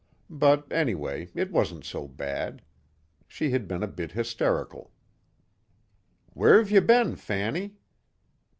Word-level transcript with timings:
But 0.31 0.65
anyway, 0.71 1.29
it 1.35 1.51
wasn't 1.51 1.85
so 1.85 2.07
bad. 2.07 2.63
She 3.27 3.51
had 3.51 3.67
been 3.67 3.83
a 3.83 3.87
bit 3.87 4.13
hysterical. 4.13 4.91
"Where've 6.33 6.71
you 6.71 6.81
been, 6.81 7.15
Fanny?" 7.17 7.75